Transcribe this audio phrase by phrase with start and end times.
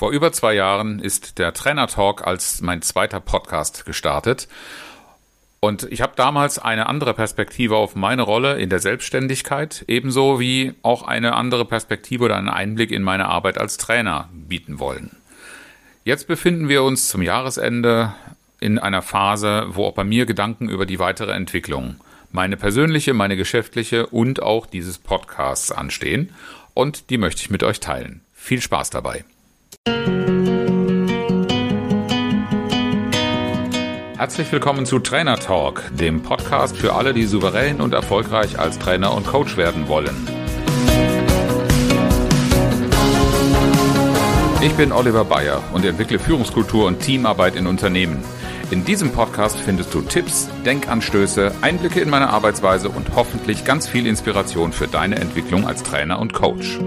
[0.00, 4.48] Vor über zwei Jahren ist der Trainer Talk als mein zweiter Podcast gestartet.
[5.60, 10.72] Und ich habe damals eine andere Perspektive auf meine Rolle in der Selbstständigkeit, ebenso wie
[10.80, 15.16] auch eine andere Perspektive oder einen Einblick in meine Arbeit als Trainer bieten wollen.
[16.04, 18.14] Jetzt befinden wir uns zum Jahresende
[18.58, 21.96] in einer Phase, wo auch bei mir Gedanken über die weitere Entwicklung,
[22.32, 26.32] meine persönliche, meine geschäftliche und auch dieses Podcasts anstehen.
[26.72, 28.22] Und die möchte ich mit euch teilen.
[28.32, 29.26] Viel Spaß dabei.
[34.20, 39.14] Herzlich willkommen zu Trainer Talk, dem Podcast für alle, die souverän und erfolgreich als Trainer
[39.14, 40.14] und Coach werden wollen.
[44.60, 48.22] Ich bin Oliver Bayer und entwickle Führungskultur und Teamarbeit in Unternehmen.
[48.70, 54.06] In diesem Podcast findest du Tipps, Denkanstöße, Einblicke in meine Arbeitsweise und hoffentlich ganz viel
[54.06, 56.78] Inspiration für deine Entwicklung als Trainer und Coach.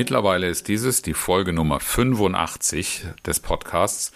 [0.00, 4.12] Mittlerweile ist dieses die Folge Nummer 85 des Podcasts.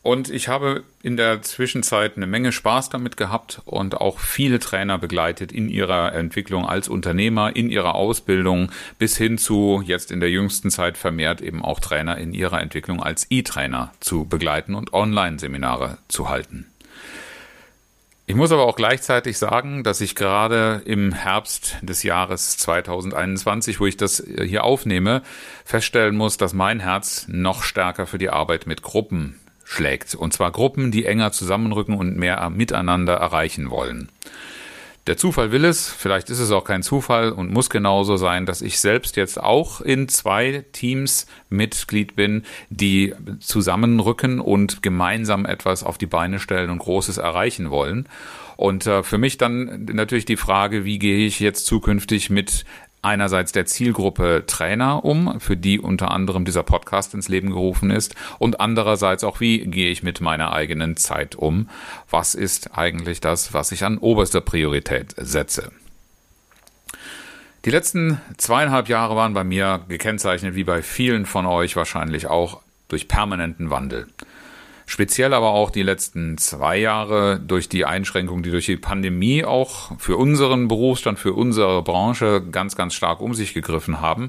[0.00, 4.98] Und ich habe in der Zwischenzeit eine Menge Spaß damit gehabt und auch viele Trainer
[4.98, 10.30] begleitet in ihrer Entwicklung als Unternehmer, in ihrer Ausbildung bis hin zu jetzt in der
[10.30, 15.98] jüngsten Zeit vermehrt eben auch Trainer in ihrer Entwicklung als E-Trainer zu begleiten und Online-Seminare
[16.06, 16.71] zu halten.
[18.24, 23.86] Ich muss aber auch gleichzeitig sagen, dass ich gerade im Herbst des Jahres 2021, wo
[23.86, 25.22] ich das hier aufnehme,
[25.64, 30.14] feststellen muss, dass mein Herz noch stärker für die Arbeit mit Gruppen schlägt.
[30.14, 34.08] Und zwar Gruppen, die enger zusammenrücken und mehr miteinander erreichen wollen.
[35.08, 38.62] Der Zufall will es, vielleicht ist es auch kein Zufall und muss genauso sein, dass
[38.62, 45.98] ich selbst jetzt auch in zwei Teams Mitglied bin, die zusammenrücken und gemeinsam etwas auf
[45.98, 48.08] die Beine stellen und Großes erreichen wollen.
[48.56, 52.64] Und äh, für mich dann natürlich die Frage, wie gehe ich jetzt zukünftig mit
[53.02, 58.14] einerseits der Zielgruppe Trainer um, für die unter anderem dieser Podcast ins Leben gerufen ist,
[58.38, 61.68] und andererseits auch, wie gehe ich mit meiner eigenen Zeit um?
[62.08, 65.72] Was ist eigentlich das, was ich an oberster Priorität setze?
[67.64, 72.60] Die letzten zweieinhalb Jahre waren bei mir gekennzeichnet, wie bei vielen von euch wahrscheinlich auch,
[72.88, 74.08] durch permanenten Wandel.
[74.92, 79.98] Speziell aber auch die letzten zwei Jahre durch die Einschränkungen, die durch die Pandemie auch
[79.98, 84.28] für unseren Berufsstand, für unsere Branche ganz, ganz stark um sich gegriffen haben.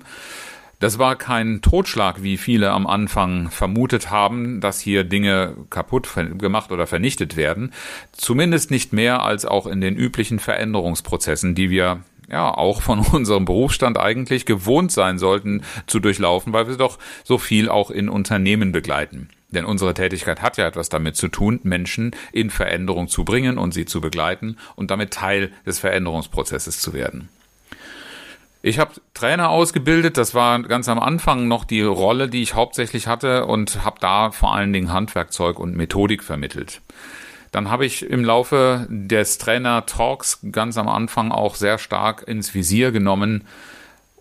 [0.80, 6.08] Das war kein Totschlag, wie viele am Anfang vermutet haben, dass hier Dinge kaputt
[6.38, 7.74] gemacht oder vernichtet werden.
[8.14, 13.44] Zumindest nicht mehr als auch in den üblichen Veränderungsprozessen, die wir ja auch von unserem
[13.44, 18.72] Berufsstand eigentlich gewohnt sein sollten zu durchlaufen, weil wir doch so viel auch in Unternehmen
[18.72, 19.28] begleiten.
[19.54, 23.74] Denn unsere Tätigkeit hat ja etwas damit zu tun, Menschen in Veränderung zu bringen und
[23.74, 27.30] sie zu begleiten und damit Teil des Veränderungsprozesses zu werden.
[28.66, 33.08] Ich habe Trainer ausgebildet, das war ganz am Anfang noch die Rolle, die ich hauptsächlich
[33.08, 36.82] hatte und habe da vor allen Dingen Handwerkzeug und Methodik vermittelt.
[37.52, 42.92] Dann habe ich im Laufe des Trainer-Talks ganz am Anfang auch sehr stark ins Visier
[42.92, 43.44] genommen,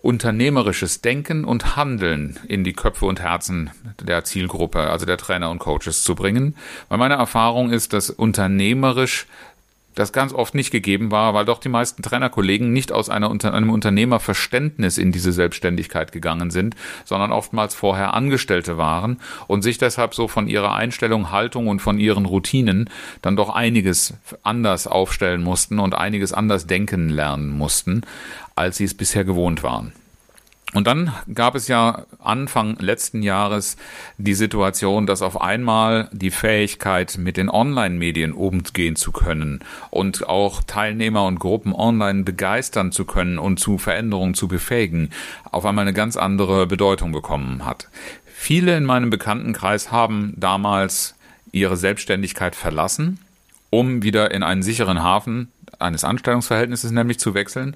[0.03, 3.71] unternehmerisches Denken und Handeln in die Köpfe und Herzen
[4.01, 6.55] der Zielgruppe, also der Trainer und Coaches zu bringen.
[6.89, 9.27] Weil meine Erfahrung ist, dass unternehmerisch
[9.95, 13.69] das ganz oft nicht gegeben war, weil doch die meisten Trainerkollegen nicht aus einer, einem
[13.69, 20.27] Unternehmerverständnis in diese Selbstständigkeit gegangen sind, sondern oftmals vorher Angestellte waren und sich deshalb so
[20.27, 22.89] von ihrer Einstellung, Haltung und von ihren Routinen
[23.21, 28.03] dann doch einiges anders aufstellen mussten und einiges anders denken lernen mussten
[28.55, 29.93] als sie es bisher gewohnt waren.
[30.73, 33.77] Und dann gab es ja Anfang letzten Jahres
[34.17, 39.59] die Situation, dass auf einmal die Fähigkeit, mit den Online-Medien umgehen zu können
[39.91, 45.11] und auch Teilnehmer und Gruppen online begeistern zu können und zu Veränderungen zu befähigen,
[45.51, 47.87] auf einmal eine ganz andere Bedeutung bekommen hat.
[48.33, 51.15] Viele in meinem Bekanntenkreis haben damals
[51.51, 53.19] ihre Selbstständigkeit verlassen,
[53.69, 57.75] um wieder in einen sicheren Hafen eines Anstellungsverhältnisses nämlich zu wechseln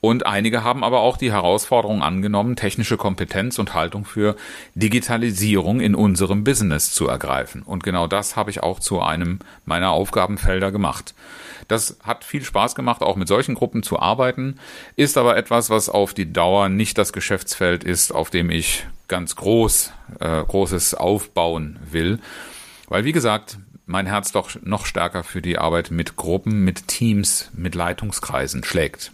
[0.00, 4.34] und einige haben aber auch die Herausforderung angenommen, technische Kompetenz und Haltung für
[4.74, 7.62] Digitalisierung in unserem Business zu ergreifen.
[7.62, 11.14] Und genau das habe ich auch zu einem meiner Aufgabenfelder gemacht.
[11.68, 14.58] Das hat viel Spaß gemacht, auch mit solchen Gruppen zu arbeiten,
[14.96, 19.36] ist aber etwas, was auf die Dauer nicht das Geschäftsfeld ist, auf dem ich ganz
[19.36, 22.18] groß, äh, großes aufbauen will.
[22.88, 23.58] Weil, wie gesagt,
[23.90, 29.10] mein Herz doch noch stärker für die Arbeit mit Gruppen, mit Teams, mit Leitungskreisen schlägt.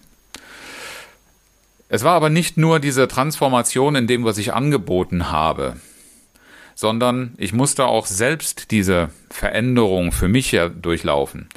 [1.89, 5.77] Es war aber nicht nur diese Transformation in dem, was ich angeboten habe,
[6.75, 11.49] sondern ich musste auch selbst diese Veränderung für mich ja durchlaufen.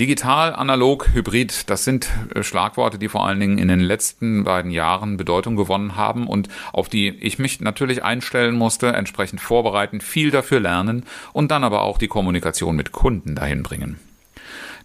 [0.00, 4.70] Digital, analog, hybrid, das sind äh, Schlagworte, die vor allen Dingen in den letzten beiden
[4.70, 10.30] Jahren Bedeutung gewonnen haben und auf die ich mich natürlich einstellen musste, entsprechend vorbereiten, viel
[10.30, 13.98] dafür lernen und dann aber auch die Kommunikation mit Kunden dahin bringen.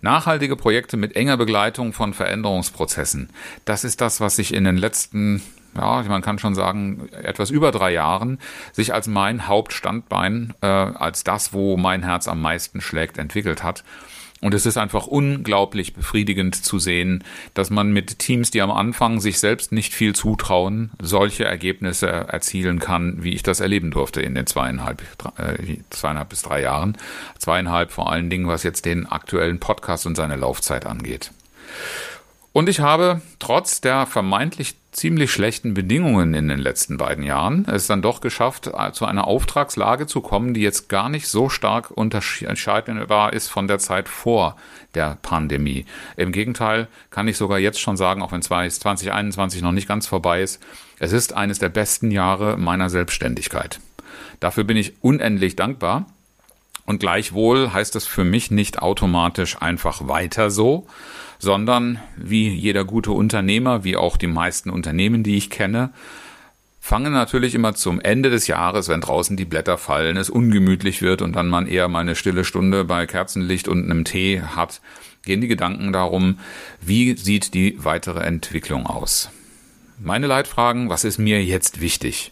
[0.01, 3.29] Nachhaltige Projekte mit enger Begleitung von Veränderungsprozessen,
[3.65, 5.43] das ist das, was sich in den letzten
[5.75, 8.39] ja, man kann schon sagen, etwas über drei Jahren
[8.71, 13.83] sich als mein Hauptstandbein, äh, als das, wo mein Herz am meisten schlägt, entwickelt hat.
[14.43, 17.23] Und es ist einfach unglaublich befriedigend zu sehen,
[17.53, 22.79] dass man mit Teams, die am Anfang sich selbst nicht viel zutrauen, solche Ergebnisse erzielen
[22.79, 25.01] kann, wie ich das erleben durfte in den zweieinhalb,
[25.37, 26.97] äh, zweieinhalb bis drei Jahren.
[27.37, 31.31] Zweieinhalb vor allen Dingen, was jetzt den aktuellen Podcast und seine Laufzeit angeht.
[32.53, 37.87] Und ich habe trotz der vermeintlich ziemlich schlechten Bedingungen in den letzten beiden Jahren es
[37.87, 41.89] dann doch geschafft, äh, zu einer Auftragslage zu kommen, die jetzt gar nicht so stark
[41.89, 44.55] unterscheidbar ist von der Zeit vor
[44.93, 45.87] der Pandemie.
[46.15, 50.43] Im Gegenteil kann ich sogar jetzt schon sagen, auch wenn 2021 noch nicht ganz vorbei
[50.43, 50.61] ist,
[50.99, 53.79] es ist eines der besten Jahre meiner Selbstständigkeit.
[54.39, 56.05] Dafür bin ich unendlich dankbar.
[56.85, 60.85] Und gleichwohl heißt es für mich nicht automatisch einfach weiter so,
[61.43, 65.89] sondern wie jeder gute Unternehmer, wie auch die meisten Unternehmen, die ich kenne,
[66.79, 71.21] fangen natürlich immer zum Ende des Jahres, wenn draußen die Blätter fallen, es ungemütlich wird
[71.21, 74.79] und dann man eher mal eine stille Stunde bei Kerzenlicht und einem Tee hat,
[75.23, 76.39] gehen die Gedanken darum,
[76.79, 79.29] wie sieht die weitere Entwicklung aus.
[79.99, 82.31] Meine Leitfragen, was ist mir jetzt wichtig?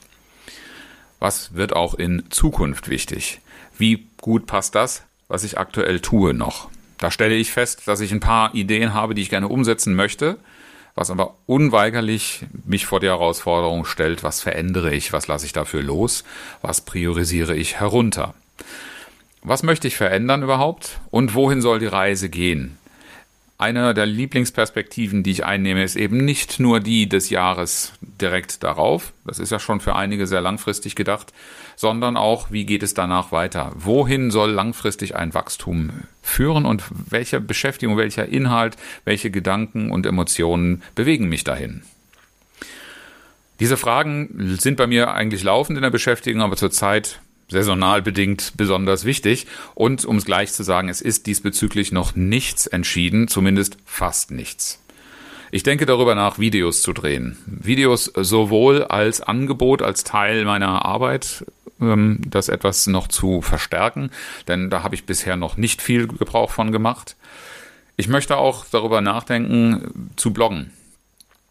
[1.19, 3.41] Was wird auch in Zukunft wichtig?
[3.77, 6.69] Wie gut passt das, was ich aktuell tue noch?
[7.01, 10.37] Da stelle ich fest, dass ich ein paar Ideen habe, die ich gerne umsetzen möchte,
[10.93, 15.81] was aber unweigerlich mich vor die Herausforderung stellt, was verändere ich, was lasse ich dafür
[15.81, 16.23] los,
[16.61, 18.35] was priorisiere ich herunter.
[19.41, 22.77] Was möchte ich verändern überhaupt und wohin soll die Reise gehen?
[23.61, 29.13] Eine der Lieblingsperspektiven, die ich einnehme, ist eben nicht nur die des Jahres direkt darauf,
[29.23, 31.31] das ist ja schon für einige sehr langfristig gedacht,
[31.75, 33.71] sondern auch, wie geht es danach weiter?
[33.75, 35.91] Wohin soll langfristig ein Wachstum
[36.23, 41.83] führen und welche Beschäftigung, welcher Inhalt, welche Gedanken und Emotionen bewegen mich dahin?
[43.59, 47.19] Diese Fragen sind bei mir eigentlich laufend in der Beschäftigung, aber zurzeit
[47.51, 49.45] saisonal bedingt besonders wichtig.
[49.75, 54.79] Und um es gleich zu sagen, es ist diesbezüglich noch nichts entschieden, zumindest fast nichts.
[55.51, 57.37] Ich denke darüber nach, Videos zu drehen.
[57.45, 61.45] Videos sowohl als Angebot, als Teil meiner Arbeit,
[61.81, 64.11] ähm, das etwas noch zu verstärken,
[64.47, 67.17] denn da habe ich bisher noch nicht viel Gebrauch von gemacht.
[67.97, 70.71] Ich möchte auch darüber nachdenken, zu bloggen.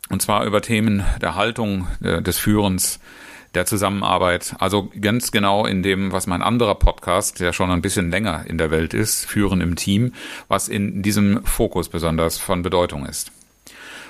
[0.09, 3.01] Und zwar über Themen der Haltung, äh, des Führens,
[3.55, 4.55] der Zusammenarbeit.
[4.59, 8.59] Also ganz genau in dem, was mein anderer Podcast, der schon ein bisschen länger in
[8.59, 10.13] der Welt ist, Führen im Team,
[10.49, 13.33] was in diesem Fokus besonders von Bedeutung ist.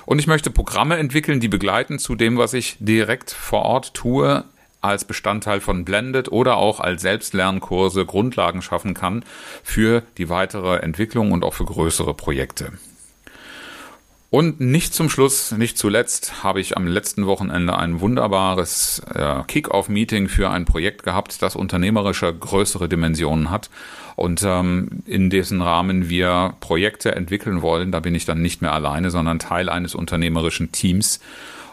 [0.05, 4.43] Und ich möchte Programme entwickeln, die begleiten zu dem, was ich direkt vor Ort tue,
[4.81, 9.23] als Bestandteil von Blended oder auch als Selbstlernkurse Grundlagen schaffen kann
[9.63, 12.73] für die weitere Entwicklung und auch für größere Projekte.
[14.31, 20.29] Und nicht zum Schluss, nicht zuletzt, habe ich am letzten Wochenende ein wunderbares äh, Kick-Off-Meeting
[20.29, 23.69] für ein Projekt gehabt, das unternehmerische größere Dimensionen hat
[24.15, 27.91] und ähm, in dessen Rahmen wir Projekte entwickeln wollen.
[27.91, 31.19] Da bin ich dann nicht mehr alleine, sondern Teil eines unternehmerischen Teams.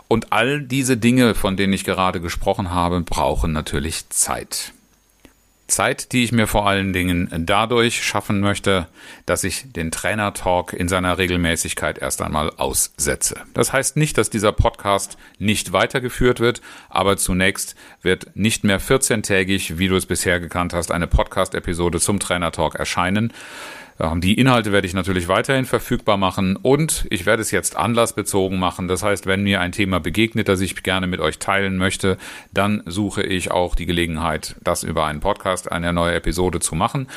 [0.08, 4.73] Und all diese Dinge, von denen ich gerade gesprochen habe, brauchen natürlich Zeit.
[5.68, 8.88] Zeit, die ich mir vor allen Dingen dadurch schaffen möchte,
[9.26, 13.42] dass ich den Trainer Talk in seiner Regelmäßigkeit erst einmal aussetze.
[13.54, 19.78] Das heißt nicht, dass dieser Podcast nicht weitergeführt wird, aber zunächst wird nicht mehr 14-tägig,
[19.78, 23.32] wie du es bisher gekannt hast, eine Podcast-Episode zum Trainer Talk erscheinen,
[24.17, 28.87] die Inhalte werde ich natürlich weiterhin verfügbar machen und ich werde es jetzt anlassbezogen machen.
[28.87, 32.17] Das heißt, wenn mir ein Thema begegnet, das ich gerne mit euch teilen möchte,
[32.52, 37.09] dann suche ich auch die Gelegenheit, das über einen Podcast, eine neue Episode zu machen.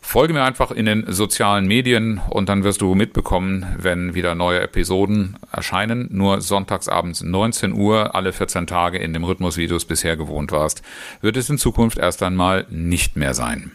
[0.00, 4.60] Folge mir einfach in den sozialen Medien und dann wirst du mitbekommen, wenn wieder neue
[4.60, 6.08] Episoden erscheinen.
[6.10, 10.52] Nur sonntagsabends 19 Uhr, alle 14 Tage in dem Rhythmus, wie du es bisher gewohnt
[10.52, 10.82] warst,
[11.20, 13.72] wird es in Zukunft erst einmal nicht mehr sein.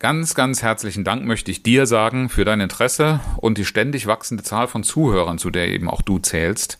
[0.00, 4.42] Ganz, ganz herzlichen Dank möchte ich dir sagen für dein Interesse und die ständig wachsende
[4.42, 6.78] Zahl von Zuhörern, zu der eben auch du zählst.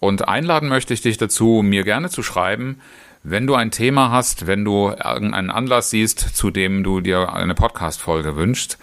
[0.00, 2.80] Und einladen möchte ich dich dazu, mir gerne zu schreiben,
[3.22, 7.54] wenn du ein Thema hast, wenn du irgendeinen Anlass siehst, zu dem du dir eine
[7.54, 8.78] Podcast-Folge wünschst,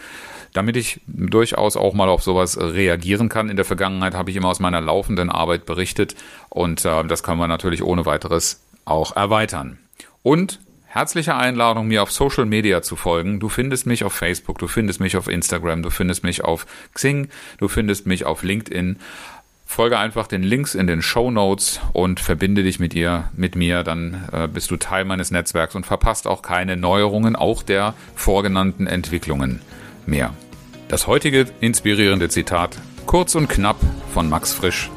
[0.53, 3.49] damit ich durchaus auch mal auf sowas reagieren kann.
[3.49, 6.15] In der Vergangenheit habe ich immer aus meiner laufenden Arbeit berichtet
[6.47, 9.77] und äh, das kann man natürlich ohne weiteres auch erweitern.
[10.23, 10.61] Und
[10.97, 13.39] Herzliche Einladung, mir auf Social Media zu folgen.
[13.39, 17.29] Du findest mich auf Facebook, du findest mich auf Instagram, du findest mich auf Xing,
[17.59, 18.97] du findest mich auf LinkedIn.
[19.67, 23.83] Folge einfach den Links in den Show Notes und verbinde dich mit ihr, mit mir,
[23.83, 28.87] dann äh, bist du Teil meines Netzwerks und verpasst auch keine Neuerungen, auch der vorgenannten
[28.87, 29.61] Entwicklungen
[30.07, 30.33] mehr.
[30.87, 33.77] Das heutige inspirierende Zitat, kurz und knapp
[34.15, 34.89] von Max Frisch.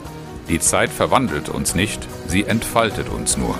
[0.48, 3.58] Die Zeit verwandelt uns nicht, sie entfaltet uns nur.